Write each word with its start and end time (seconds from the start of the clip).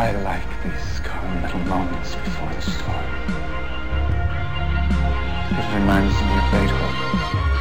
I 0.00 0.12
like 0.22 0.48
these 0.62 1.00
calm 1.00 1.42
little 1.42 1.60
moments 1.60 2.14
before 2.14 2.48
the 2.48 2.62
storm. 2.62 3.04
It 5.52 5.74
reminds 5.74 6.14
me 6.14 6.38
of 6.38 6.46
Beethoven. 6.50 7.59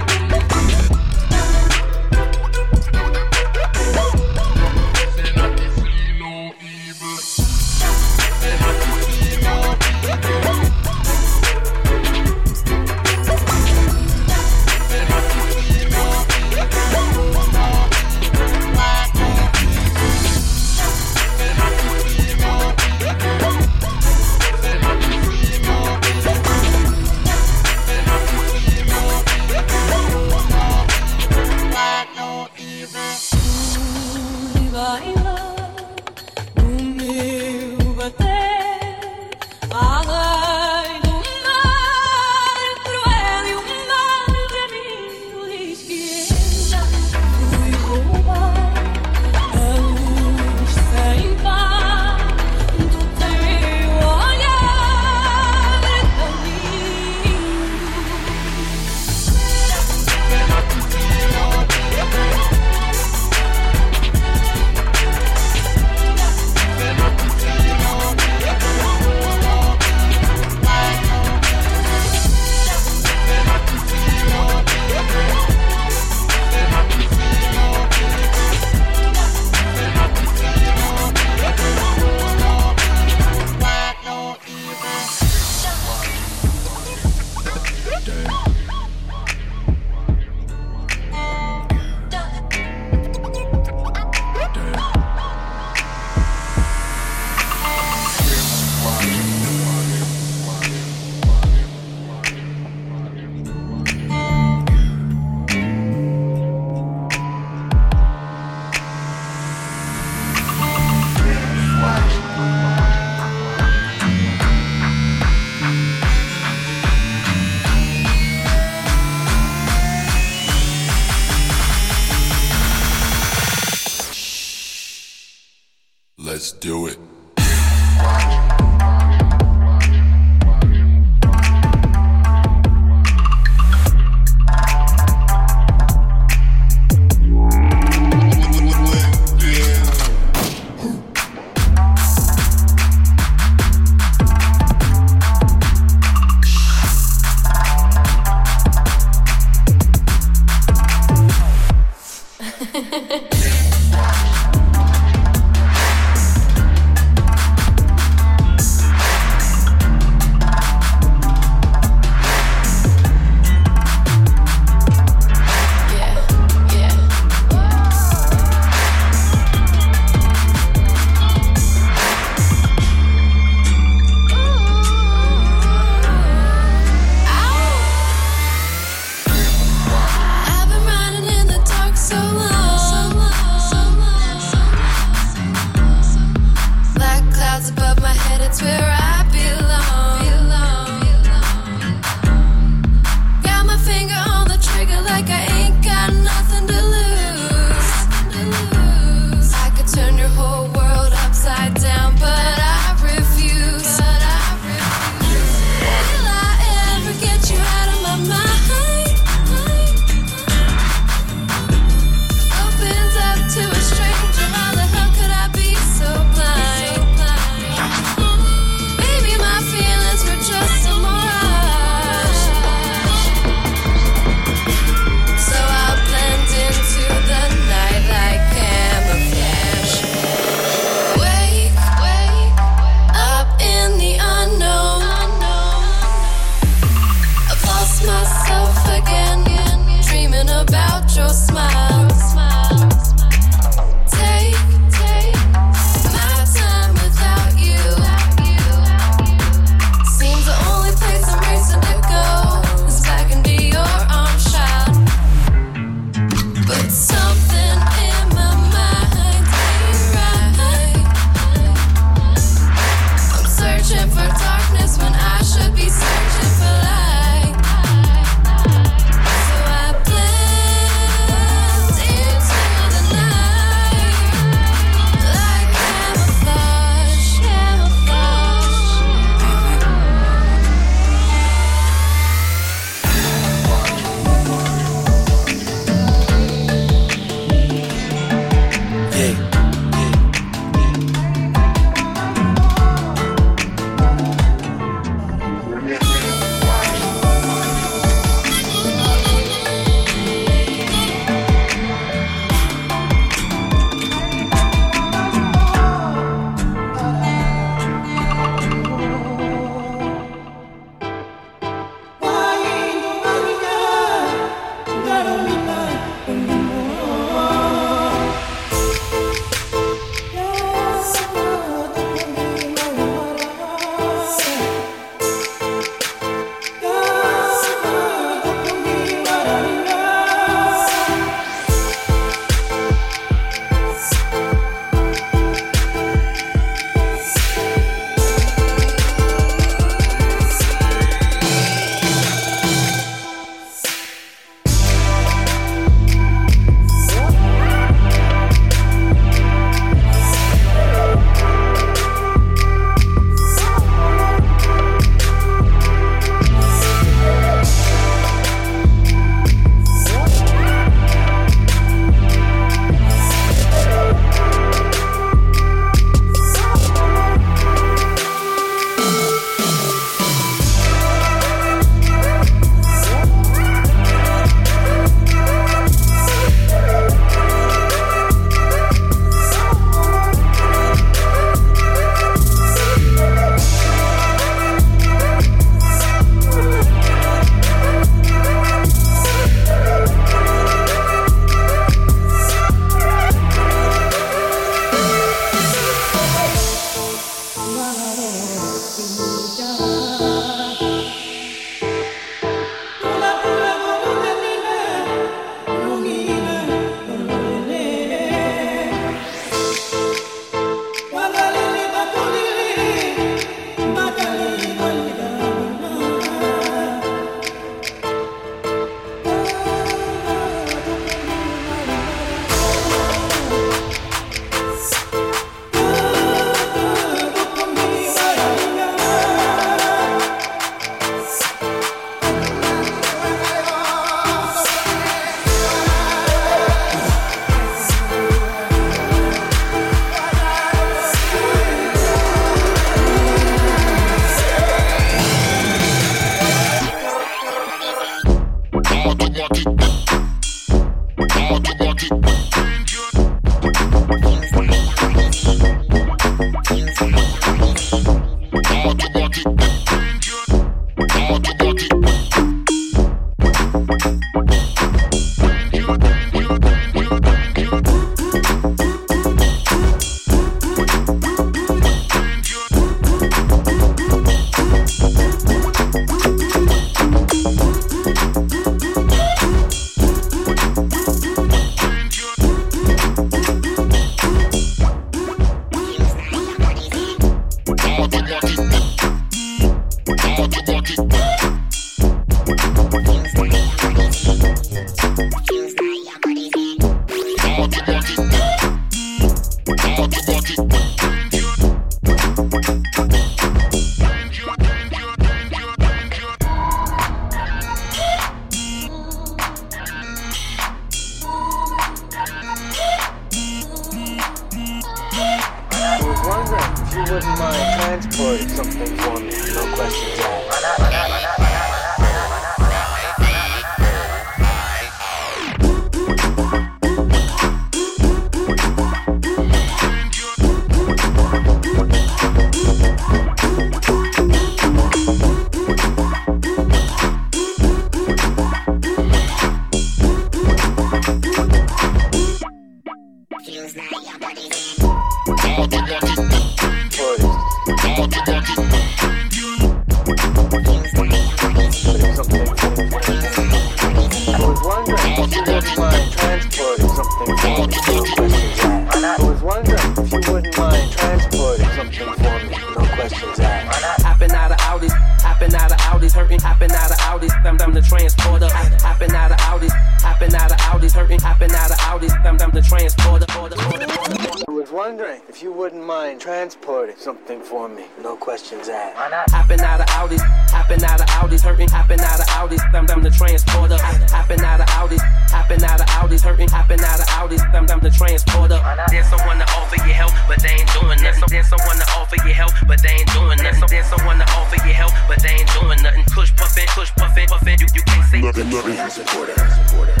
Was 575.20 575.28
if 575.28 575.42
you 575.42 575.52
wouldn't 575.52 575.84
mind 575.84 576.20
transporting 576.20 576.96
something 576.96 577.40
for 577.40 577.68
me. 577.68 577.84
No 578.02 578.16
questions 578.16 578.68
asked. 578.68 578.96
Why 578.96 579.08
not? 579.10 579.30
Hopping 579.30 579.60
out 579.60 579.80
of 579.80 579.86
Audis, 579.86 580.20
hopping 580.50 580.82
out 580.84 581.00
of 581.00 581.06
Audis, 581.06 581.40
hurting, 581.42 581.68
hopping 581.68 582.00
out 582.00 582.20
of 582.20 582.26
Audis, 582.26 582.62
I'm, 582.74 582.88
I'm 582.90 583.02
the 583.02 583.10
transporter. 583.10 583.76
Hopping 583.78 584.40
out 584.40 584.60
of 584.60 584.66
Audis, 584.66 585.00
hopping 585.30 585.62
out 585.64 585.80
of 585.80 585.86
Audis, 585.86 586.22
hurting, 586.22 586.48
hopping 586.48 586.80
out 586.80 587.00
of 587.00 587.06
Audis, 587.06 587.42
I'm, 587.54 587.68
I'm 587.70 587.80
the 587.80 587.90
transporter. 587.90 588.60
There's 588.90 589.08
someone 589.08 589.38
to 589.38 589.46
offer 589.56 589.76
you 589.86 589.92
help, 589.94 590.12
but 590.28 590.40
they 590.42 590.56
ain't 590.56 590.72
doing 590.72 591.00
nothing. 591.02 591.28
There's 591.28 591.48
someone 591.48 591.76
to 591.76 591.86
offer 591.96 592.16
you 592.26 592.34
help, 592.34 592.52
but 592.66 592.82
they 592.82 592.90
ain't 592.90 593.12
doing 593.12 593.38
nothing. 593.42 593.68
There's 593.68 593.86
someone 593.86 594.18
to 594.18 594.26
offer 594.36 594.56
you 594.66 594.74
help, 594.74 594.92
but 595.08 595.22
they 595.22 595.36
ain't 595.36 595.50
doing 595.60 595.82
nothing. 595.82 596.04
Push 596.12 596.34
puffin', 596.36 596.68
push 596.72 596.90
puffin', 596.96 597.26
puffin', 597.28 597.58
you, 597.60 597.66
you 597.74 597.82
can't 597.82 598.06
say 598.08 598.20
nothing. 598.20 598.50
Nothing. 598.50 598.76
Support 598.90 599.28
it. 599.30 599.36
Support 599.36 599.88
it. 599.88 600.00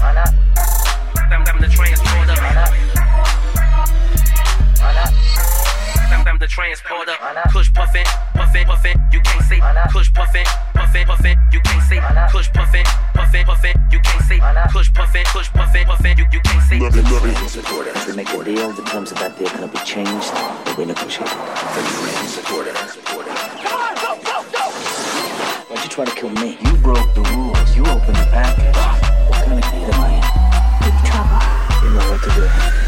Why 0.00 0.12
not? 0.14 0.34
I'm, 1.30 1.42
I'm 1.46 1.60
the 1.60 1.68
transporter. 1.68 2.34
Why 2.34 2.54
not? 2.54 3.03
Why 4.94 5.02
not? 5.02 5.10
I'm, 6.12 6.26
I'm 6.26 6.38
the 6.38 6.46
transporter. 6.46 7.14
Push 7.50 7.72
puffin', 7.72 8.04
puffin', 8.34 8.66
puffin', 8.66 9.00
you 9.10 9.20
can't 9.20 9.44
say. 9.44 9.60
Push 9.90 10.12
puffin', 10.12 10.46
puffin', 10.74 11.06
puffin', 11.06 11.38
you 11.52 11.60
can't 11.60 11.82
say. 11.82 12.00
Push 12.30 12.52
puffin', 12.52 12.84
puffin', 13.14 13.44
puffin', 13.44 13.74
you 13.90 13.98
can't 14.00 14.22
say. 14.24 14.40
Push 14.70 14.92
puffin', 14.92 15.24
push 15.26 15.50
puffin', 15.50 15.86
puffin', 15.86 16.16
you, 16.18 16.26
you 16.32 16.40
can't 16.40 16.62
say. 16.62 16.78
Nothing. 16.78 17.02
Nothing. 17.04 17.48
Support 17.48 17.88
it. 17.88 18.06
We 18.06 18.14
make 18.14 18.28
a 18.28 18.44
deal. 18.44 18.70
The 18.72 18.82
terms 18.82 19.10
of 19.10 19.18
that 19.18 19.36
deal 19.38 19.48
cannot 19.48 19.72
be 19.72 19.78
changed 19.78 20.30
or 20.30 20.74
renegotiated. 20.78 21.28
Support 22.28 22.68
it. 22.68 22.76
Support 22.76 23.26
it. 23.26 23.34
Why'd 25.70 25.82
you 25.82 25.90
try 25.90 26.04
to 26.04 26.14
kill 26.14 26.30
me? 26.30 26.56
You 26.62 26.76
broke 26.78 27.14
the 27.14 27.22
rules. 27.34 27.76
You 27.76 27.82
opened 27.86 28.16
the 28.16 28.28
package. 28.30 28.76
What 29.28 29.44
kind 29.44 29.58
of 29.58 29.64
kid 29.64 29.90
am 29.90 30.00
I 30.00 30.14
in? 30.14 30.22
Big 30.86 30.94
trouble. 31.10 31.42
You 31.82 31.90
know 31.94 32.06
what 32.12 32.22
to 32.22 32.30
do. 32.30 32.83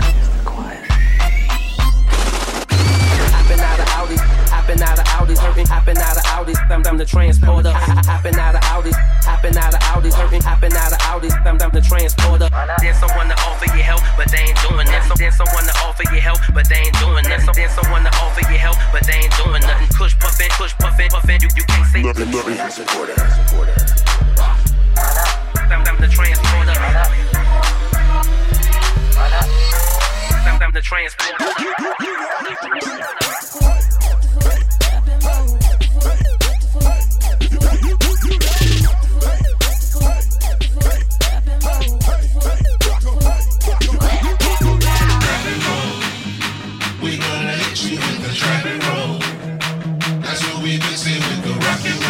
Hopping 4.67 4.83
out 4.83 4.99
of 4.99 5.07
Audis, 5.15 5.39
hurting, 5.39 5.67
hopping 5.67 5.97
out 5.97 6.17
of 6.17 6.25
Audis, 6.35 6.59
I'm, 6.71 6.83
I'm 6.87 6.99
the 6.99 7.05
transporter. 7.05 7.71
Hopping 7.71 8.35
out 8.35 8.57
of 8.57 8.61
Audis, 8.75 8.99
hopping 9.23 9.57
out 9.57 9.73
of 9.73 9.79
Audis, 9.95 10.13
hurting, 10.13 10.43
hopping 10.43 10.73
out 10.75 10.91
of 10.91 10.99
Audis, 11.07 11.31
I'm, 11.47 11.55
I'm 11.63 11.71
the 11.71 11.81
transporter. 11.81 12.51
There's 12.83 12.99
someone 12.99 13.29
to 13.31 13.39
offer 13.47 13.71
you 13.71 13.83
help, 13.87 14.03
but 14.19 14.27
they 14.27 14.43
ain't 14.43 14.59
doing 14.67 14.91
that. 14.91 15.07
There's 15.15 15.37
someone 15.39 15.63
to 15.71 15.75
offer 15.87 16.03
you 16.11 16.19
help, 16.19 16.43
but 16.51 16.69
they 16.69 16.83
ain't 16.83 16.99
doing 16.99 17.23
that. 17.31 17.47
There's 17.55 17.71
someone 17.79 18.03
to 18.03 18.11
offer 18.19 18.43
you 18.51 18.59
help, 18.59 18.75
but 18.91 19.07
they 19.07 19.23
ain't 19.23 19.31
doing 19.39 19.63
nothing. 19.63 19.87
Push 19.95 20.19
puffin', 20.19 20.51
push 20.59 20.75
puffin', 20.83 21.15
puffin', 21.15 21.39
you, 21.39 21.49
you 21.55 21.63
can't 21.63 21.87
say 21.87 22.03
nothing. 22.03 22.27
Nothing. 22.35 22.59
Support 22.67 23.15
it. 23.15 23.23
Support 23.23 23.71
it. 23.71 23.79
I'm, 25.71 25.87
I'm 25.87 25.95
the 26.03 26.11
transporter. 26.11 26.75
I'm, 30.43 30.59
I'm 30.59 30.75
the 30.75 30.83
transporter. 30.83 31.47
Rock 51.55 51.85
and 51.87 52.01
roll. 52.01 52.06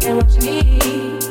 Get 0.00 1.25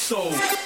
soul. 0.00 0.59